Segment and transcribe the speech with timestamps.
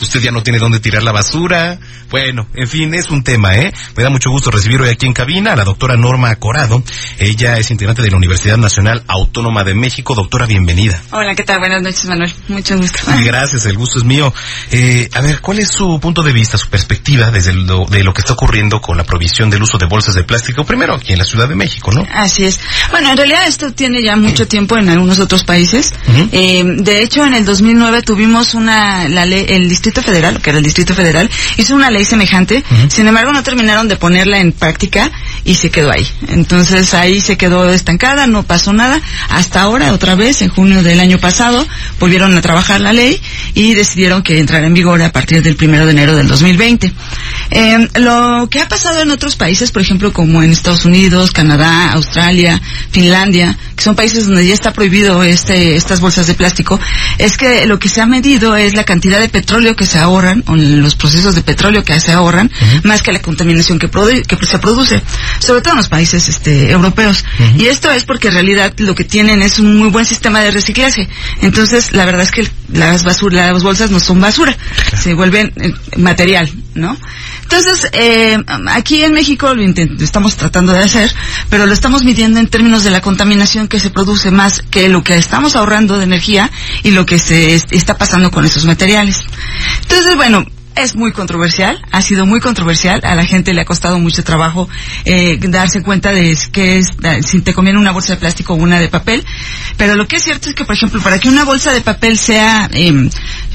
[0.00, 1.78] Usted ya no tiene dónde tirar la basura.
[2.10, 3.72] Bueno, en fin, es un tema, ¿eh?
[3.96, 6.82] Me da mucho gusto recibir hoy aquí en cabina a la doctora Norma Corado.
[7.18, 10.14] Ella es integrante de la Universidad Nacional Autónoma de México.
[10.14, 11.00] Doctora, bienvenida.
[11.10, 11.58] Hola, ¿qué tal?
[11.58, 12.32] Buenas noches, Manuel.
[12.48, 12.98] Mucho gusto.
[13.24, 14.32] Gracias, el gusto es mío.
[14.70, 18.12] Eh, a ver, ¿cuál es su punto de vista, su perspectiva desde lo, de lo
[18.12, 20.64] que está ocurriendo con la provisión del uso de bolsas de plástico?
[20.64, 22.06] Primero aquí en la Ciudad de México, ¿no?
[22.12, 22.60] Así es.
[22.90, 25.92] Bueno, en realidad esto tiene ya mucho tiempo en algunos otros países.
[26.32, 30.58] eh, de hecho, en el 2009 tuvimos una, la ley, el Distrito Federal, que era
[30.58, 32.64] el Distrito Federal, hizo una ley semejante.
[32.88, 35.10] Sin embargo, no terminaron de ponerla en práctica
[35.44, 36.06] y se quedó ahí.
[36.28, 39.00] Entonces ahí se quedó estancada, no pasó nada.
[39.28, 41.66] Hasta ahora, otra vez, en junio del año pasado,
[42.00, 43.20] volvieron a trabajar la ley
[43.54, 46.92] y decidieron que entrara en vigor a partir del primero de enero del 2020.
[47.50, 51.92] Eh, lo que ha pasado en otros países, por ejemplo, como en Estados Unidos, Canadá,
[51.92, 56.80] Australia, Finlandia, que son países donde ya está prohibido este, estas bolsas de plástico,
[57.18, 60.42] es que lo que se ha medido es la cantidad de petróleo que se ahorran,
[60.46, 62.50] o los procesos de petróleo que se ahorran,
[62.82, 65.02] más que la contaminación que, produ- que se produce,
[65.38, 67.24] sobre todo en los países este, europeos.
[67.56, 70.50] Y esto es porque en realidad lo que tienen es un muy buen sistema de
[70.50, 71.08] reciclaje.
[71.42, 74.56] Entonces, la verdad es que las, basura, las bolsas no son basura,
[75.00, 76.96] se vuelven eh, material, ¿no?
[77.42, 81.12] Entonces, eh, aquí en México lo intent- estamos tratando de hacer,
[81.50, 85.04] pero lo estamos midiendo en términos de la contaminación que se produce más que lo
[85.04, 86.50] que estamos ahorrando de energía
[86.82, 89.20] y lo que se est- está pasando con esos materiales.
[89.82, 90.44] Entonces, bueno,
[90.76, 94.68] es muy controversial, ha sido muy controversial, a la gente le ha costado mucho trabajo
[95.04, 96.88] eh, darse cuenta de que es,
[97.20, 99.24] si te conviene una bolsa de plástico o una de papel,
[99.76, 102.18] pero lo que es cierto es que, por ejemplo, para que una bolsa de papel
[102.18, 103.08] sea, em,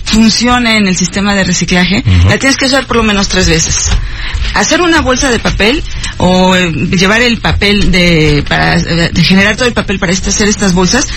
[0.06, 3.90] funcione en el sistema de reciclaje, la tienes que usar por lo menos tres veces.
[4.56, 5.84] Hacer una bolsa de papel
[6.18, 10.30] o eh, llevar el papel de, para eh, de generar todo el papel para este-
[10.30, 11.08] hacer estas bolsas,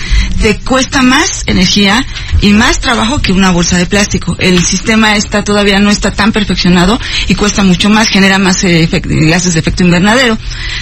[0.41, 2.05] te cuesta más energía
[2.43, 4.35] y más trabajo que una bolsa de plástico.
[4.37, 6.99] El sistema está todavía no está tan perfeccionado
[7.29, 10.37] y cuesta mucho más, genera más eh, efect- gases de efecto invernadero.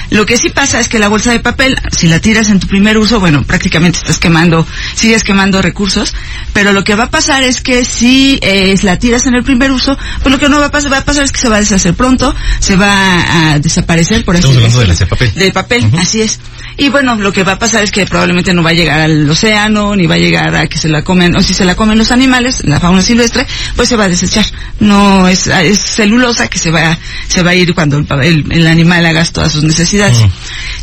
[0.10, 2.68] Lo que sí pasa es que la bolsa de papel, si la tiras en tu
[2.68, 6.16] primer uso, bueno, prácticamente estás quemando, sigues quemando recursos,
[6.52, 9.72] pero lo que va a pasar es que si eh, la tiras en el primer
[9.72, 11.58] uso, pues lo que no va a pasar, va a pasar es que se va
[11.58, 15.34] a deshacer pronto, se va a desaparecer, por así Estamos hablando de las de papel.
[15.36, 16.40] Del papel, así es.
[16.78, 19.30] Y bueno, lo que va a pasar es que probablemente no va a llegar al
[19.30, 21.98] océano, ni va a llegar a que se la comen, o si se la comen
[21.98, 23.46] los animales, la fauna silvestre,
[23.76, 24.46] pues se va a desechar.
[24.80, 26.98] No es, es celulosa que se va,
[27.28, 30.18] se va a ir cuando el, el- el animal haga todas sus necesidades.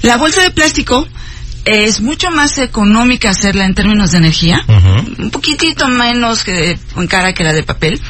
[0.02, 1.08] La bolsa de plástico
[1.68, 4.64] es mucho más económica hacerla en términos de energía,
[5.18, 8.00] un poquitito menos que en cara que la de papel,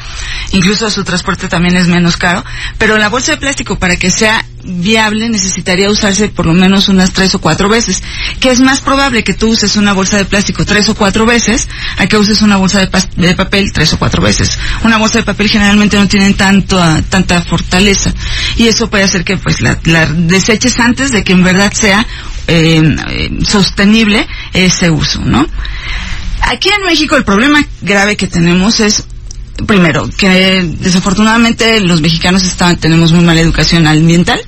[0.51, 2.43] incluso su transporte también es menos caro,
[2.77, 7.11] pero la bolsa de plástico para que sea viable necesitaría usarse por lo menos unas
[7.13, 8.03] tres o cuatro veces,
[8.39, 11.69] que es más probable que tú uses una bolsa de plástico tres o cuatro veces
[11.97, 14.57] a que uses una bolsa de, pas- de papel tres o cuatro veces.
[14.83, 16.77] Una bolsa de papel generalmente no tiene tanto,
[17.09, 18.13] tanta fortaleza
[18.57, 22.05] y eso puede hacer que pues la, la deseches antes de que en verdad sea
[22.49, 25.47] eh, sostenible ese uso, ¿no?
[26.41, 29.05] Aquí en México el problema grave que tenemos es
[29.67, 34.39] primero, que desafortunadamente los mexicanos están, tenemos muy mala educación ambiental.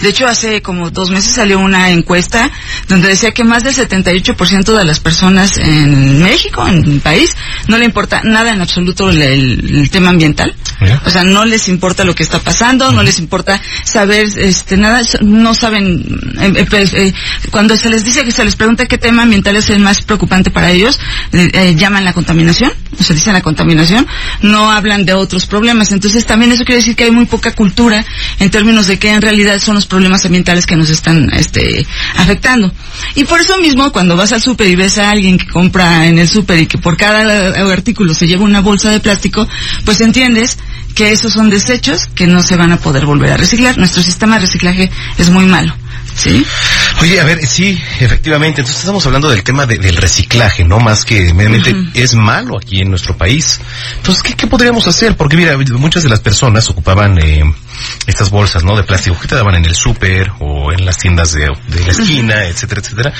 [0.00, 2.50] De hecho, hace como dos meses salió una encuesta
[2.88, 7.36] donde decía que más del 78% de las personas en México, en el país,
[7.68, 10.56] no le importa nada en absoluto el, el- el tema ambiental.
[11.04, 15.02] O sea, no les importa lo que está pasando, no les importa saber este nada,
[15.22, 16.04] no saben
[16.40, 17.12] eh, eh, pues, eh,
[17.50, 20.50] cuando se les dice que se les pregunta qué tema ambiental es el más preocupante
[20.50, 21.00] para ellos,
[21.32, 24.06] eh, llaman la contaminación, o sea, dicen la contaminación,
[24.42, 25.92] no hablan de otros problemas.
[25.92, 28.04] Entonces, también eso quiere decir que hay muy poca cultura
[28.38, 31.86] en términos de que en realidad son los problemas ambientales que nos están este
[32.16, 32.72] afectando.
[33.14, 36.18] Y por eso mismo, cuando vas al súper y ves a alguien que compra en
[36.18, 39.46] el súper y que por cada artículo se lleva una bolsa de plástico,
[39.84, 40.58] pues entiendes
[40.98, 43.78] que esos son desechos que no se van a poder volver a reciclar.
[43.78, 45.72] Nuestro sistema de reciclaje es muy malo.
[46.16, 46.44] ¿Sí?
[47.00, 48.60] Oye, a ver, sí, efectivamente.
[48.60, 50.80] Entonces estamos hablando del tema de- del reciclaje, ¿no?
[50.80, 53.60] Más que meramente es malo aquí en nuestro país.
[53.96, 55.16] Entonces, ¿qué, qué podríamos hacer?
[55.16, 57.42] Porque mira, muchas de las personas ocupaban eh,
[58.06, 58.76] estas bolsas, ¿no?
[58.76, 61.92] De plástico que te daban en el súper o en las tiendas de, de la
[61.92, 63.12] esquina, etcétera, etcétera,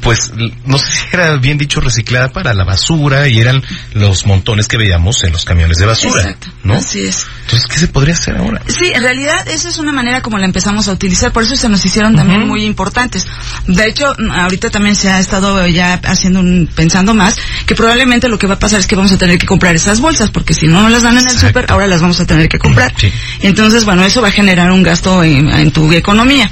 [0.00, 0.32] pues
[0.64, 3.62] no sé si era bien dicho reciclada para la basura y eran
[3.92, 6.74] los montones que veíamos en los camiones de basura, Exacto, ¿no?
[6.74, 7.26] así es.
[7.42, 8.62] Entonces, ¿qué se podría hacer ahora?
[8.66, 11.68] Sí, en realidad esa es una manera como la empezamos a utilizar, por eso se
[11.68, 13.25] nos hicieron también muy importantes.
[13.66, 17.36] De hecho, mm, ahorita también se ha estado ya haciendo un, pensando más,
[17.66, 20.00] que probablemente lo que va a pasar es que vamos a tener que comprar esas
[20.00, 22.58] bolsas, porque si no las dan en el súper, ahora las vamos a tener que
[22.58, 22.92] comprar.
[22.96, 23.12] Sí.
[23.40, 26.48] Entonces, bueno, eso va a generar un gasto en, en tu economía.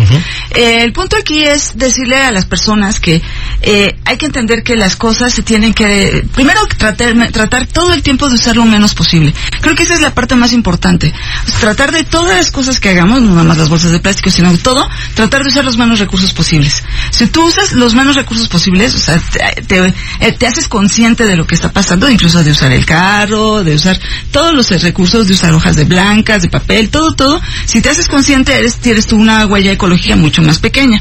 [0.55, 3.21] Eh, el punto aquí es decirle a las personas que
[3.63, 8.03] eh, hay que entender que las cosas se tienen que, primero tratar, tratar todo el
[8.03, 9.35] tiempo de usar lo menos posible.
[9.61, 11.13] Creo que esa es la parte más importante.
[11.45, 14.31] Pues, tratar de todas las cosas que hagamos, no nada más las bolsas de plástico,
[14.31, 16.83] sino todo, tratar de usar los menos recursos posibles.
[17.11, 21.47] Si tú usas los menos recursos posibles, o sea, eh, te haces consciente de lo
[21.47, 23.99] que está pasando, incluso de usar el carro, de usar
[24.31, 27.41] todos los recursos, de usar hojas de blancas, de papel, todo, todo.
[27.67, 31.01] Si te haces consciente, eres, tienes tú una huella ecológica mucho más pequeña.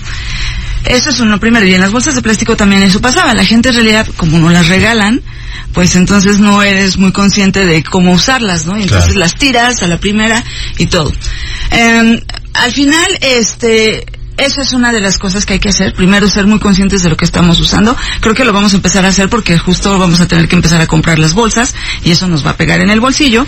[0.86, 1.66] Eso es uno primero.
[1.66, 3.34] Y en las bolsas de plástico también eso pasaba.
[3.34, 5.22] La gente en realidad, como no las regalan,
[5.74, 8.78] pues entonces no eres muy consciente de cómo usarlas, ¿no?
[8.78, 9.20] Y entonces Claro.
[9.20, 10.44] las tiras a la primera
[10.78, 11.12] y todo.
[11.72, 12.20] Em,
[12.54, 14.06] al final, este,
[14.38, 15.94] eso es una de las cosas que hay que hacer.
[15.94, 17.96] Primero, ser muy conscientes de lo que estamos usando.
[18.22, 20.82] Creo que lo vamos a empezar a hacer porque justo vamos a tener que empezar
[20.82, 23.46] a comprar las bolsas y eso nos va a pegar en el bolsillo.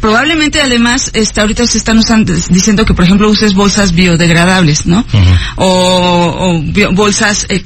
[0.00, 5.04] Probablemente, además, este, ahorita se están usando, diciendo que, por ejemplo, uses bolsas biodegradables, ¿no?
[5.56, 5.66] O,
[6.38, 7.62] o bio- bolsas eh,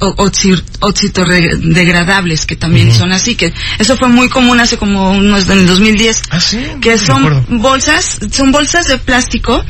[0.80, 5.66] oxitodegradables, que también son así, que eso fue muy común hace como unos, en el
[5.66, 6.58] 2010 Ah, sí.
[6.80, 9.64] que son bolsas, son bolsas de plástico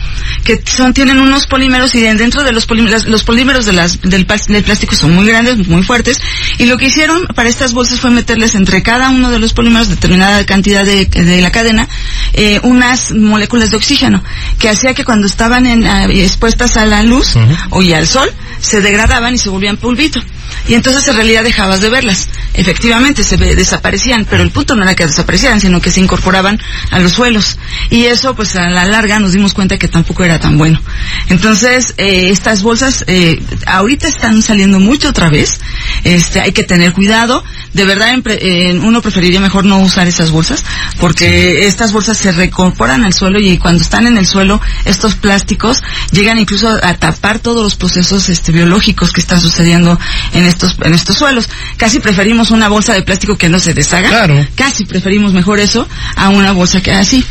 [0.45, 4.27] que son tienen unos polímeros y dentro de los polímeros, los polímeros de las, del
[4.27, 6.21] plástico son muy grandes, muy fuertes
[6.59, 9.89] y lo que hicieron para estas bolsas fue meterles entre cada uno de los polímeros
[9.89, 11.89] determinada cantidad de, de la cadena
[12.33, 14.23] eh, unas moléculas de oxígeno
[14.59, 17.35] que hacía que cuando estaban en, ah, expuestas a la luz
[17.71, 18.29] o y al sol
[18.61, 20.21] se degradaban y se volvían polvito.
[20.69, 22.29] Y entonces en realidad dejabas de verlas.
[22.55, 26.61] Efectivamente, se desaparecían, pero el punto no era que desaparecieran, sino que se incorporaban
[26.91, 27.59] a los suelos.
[27.91, 30.81] Y eso, pues a la larga nos dimos cuenta que tampoco era tan bueno.
[31.29, 35.61] Entonces, eh, estas bolsas eh, ahorita están saliendo mucho otra vez.
[36.05, 37.45] Este, hay que tener cuidado.
[37.73, 40.65] De verdad, en pre- eh, uno preferiría mejor no usar esas bolsas,
[40.99, 45.83] porque estas bolsas se reincorporan al suelo y cuando están en el suelo, estos plásticos
[46.11, 49.99] llegan incluso a tapar todos los procesos este, biológicos que están sucediendo
[50.33, 51.49] en estos, en estos suelos.
[51.77, 54.09] Casi preferimos una bolsa de plástico que no se deshaga.
[54.09, 54.47] Claro.
[54.55, 55.87] Casi preferimos mejor eso
[56.17, 57.25] a una bolsa que así.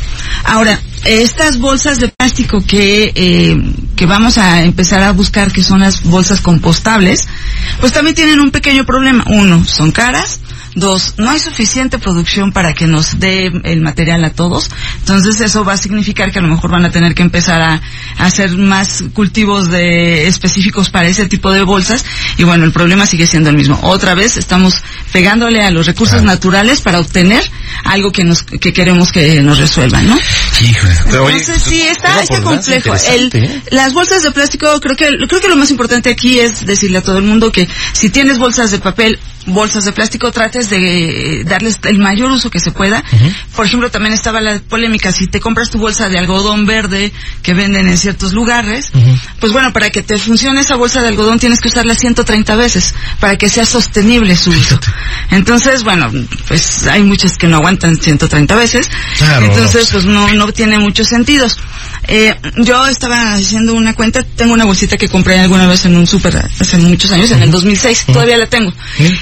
[0.43, 3.57] Ahora, estas bolsas de plástico que, eh,
[3.95, 7.27] que vamos a empezar a buscar, que son las bolsas compostables,
[7.79, 9.23] pues también tienen un pequeño problema.
[9.27, 10.39] Uno, son caras.
[10.75, 14.69] Dos, no hay suficiente producción para que nos dé el material a todos.
[14.99, 17.81] Entonces eso va a significar que a lo mejor van a tener que empezar a,
[18.17, 22.05] a hacer más cultivos de específicos para ese tipo de bolsas.
[22.37, 23.79] Y bueno, el problema sigue siendo el mismo.
[23.81, 27.43] Otra vez estamos pegándole a los recursos naturales para obtener
[27.83, 30.17] algo que nos que queremos que nos resuelvan, ¿no?
[30.61, 30.95] Híjole.
[31.05, 32.93] Pero, oye, Entonces sí, está, está complejo.
[33.09, 33.61] El, ¿eh?
[33.71, 37.01] las bolsas de plástico, creo que, creo que lo más importante aquí es decirle a
[37.01, 41.79] todo el mundo que si tienes bolsas de papel, bolsas de plástico, trates de darles
[41.83, 43.03] el mayor uso que se pueda.
[43.55, 47.11] Por ejemplo, también estaba la polémica, si te compras tu bolsa de algodón verde
[47.41, 48.91] que venden en ciertos lugares,
[49.39, 52.93] pues bueno, para que te funcione esa bolsa de algodón tienes que usarla 130 veces
[53.19, 54.79] para que sea sostenible su uso.
[55.31, 56.11] Entonces, bueno,
[56.47, 58.89] pues hay muchas que no aguantan 130 veces.
[59.17, 61.57] Claro, Entonces, pues no, no tiene muchos sentidos.
[62.07, 66.07] Eh, yo estaba haciendo una cuenta, tengo una bolsita que compré alguna vez en un
[66.07, 68.71] súper hace muchos años, en el 2006, todavía la tengo.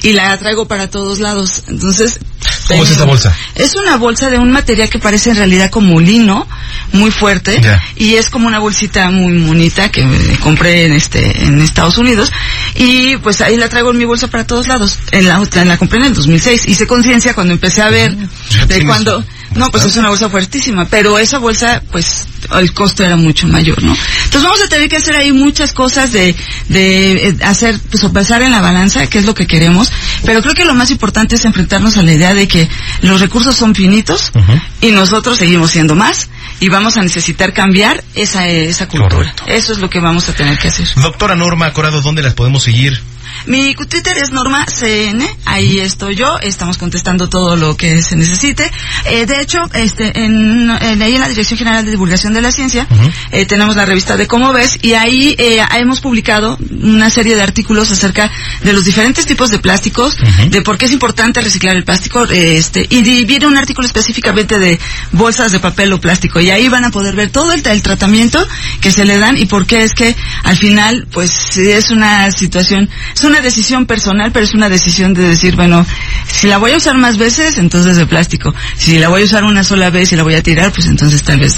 [0.03, 1.63] Y la traigo para todos lados.
[1.67, 2.20] Entonces...
[2.67, 3.36] ¿Cómo es esa bolsa?
[3.55, 6.48] Es una bolsa de un material que parece en realidad como lino,
[6.91, 7.60] muy fuerte.
[7.96, 10.05] Y es como una bolsita muy bonita que
[10.41, 12.32] compré en este, en Estados Unidos.
[12.75, 15.00] Y pues ahí la traigo en mi bolsa para todos lados.
[15.12, 16.67] En la, en la compré en el 2006.
[16.67, 19.24] Hice conciencia cuando empecé a ver de cuando...
[19.54, 23.82] No, pues es una bolsa fuertísima, pero esa bolsa, pues, el costo era mucho mayor,
[23.84, 23.96] ¿no?
[24.25, 26.36] Entonces vamos a tener que hacer ahí muchas cosas de,
[26.68, 29.92] de eh, hacer, pues, o pesar en la balanza, que es lo que queremos,
[30.25, 32.68] pero creo que lo más importante es enfrentarnos a la idea de que
[33.02, 34.32] los recursos son finitos
[34.82, 39.18] y nosotros seguimos siendo más y vamos a necesitar cambiar esa, esa cultura.
[39.18, 39.44] Correcto.
[39.48, 40.88] Eso es lo que vamos a tener que hacer.
[40.96, 43.02] Doctora Norma Corado, ¿dónde las podemos seguir?
[43.46, 48.69] Mi Twitter es Norma CN, ahí estoy yo, estamos contestando todo lo que se necesite.
[49.05, 52.51] Eh, de hecho, este, en, en- ahí en la Dirección General de Divulgación de la
[52.51, 52.88] Ciencia,
[53.31, 57.41] eh, tenemos la revista de Cómo Ves, y ahí eh, hemos publicado una serie de
[57.41, 58.29] artículos acerca
[58.63, 60.17] de los diferentes tipos de plásticos,
[60.50, 64.79] de por qué es importante reciclar el plástico, este, y viene un artículo específicamente de
[65.12, 66.39] bolsas de papel o plástico.
[66.41, 68.45] Y ahí van a poder ver todo el, el tratamiento
[68.81, 72.89] que se le dan y por qué es que al final, pues es una situación,
[73.13, 75.86] es una decisión personal, pero es una decisión de decir, bueno,
[76.28, 78.54] si la voy a usar más veces, entonces de plástico.
[78.78, 81.24] Si la voy a usar una sola vez y la voy a tirar, pues entonces
[81.24, 81.58] tal vez.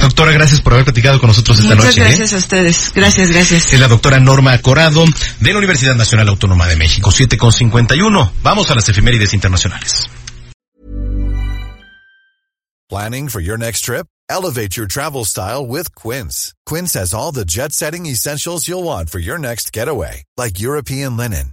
[0.00, 2.00] Doctora, gracias por haber platicado con nosotros esta Muchas noche.
[2.00, 2.04] ¿eh?
[2.04, 2.92] gracias a ustedes.
[2.94, 3.72] Gracias, gracias.
[3.72, 5.04] Es la doctora Norma Corado
[5.40, 8.30] de la Universidad Nacional Autónoma de México, 7.51.
[8.42, 10.08] Vamos a las efemérides internacionales.
[12.88, 14.06] Planning for your next trip?
[14.28, 16.54] Elevate your travel style with Quince.
[16.66, 21.52] Quince has all the jet-setting essentials you'll want for your next getaway, like European linen,